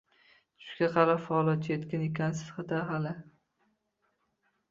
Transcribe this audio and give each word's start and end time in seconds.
-Tushga 0.61 0.87
qarab 0.93 1.19
fol 1.25 1.51
ochayotgan 1.51 2.07
ekansiz-da 2.07 2.79
hali. 2.87 3.11